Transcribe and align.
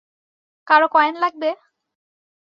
কারো 0.67 0.87
কয়েন 0.93 1.15
লাগবে? 1.23 1.49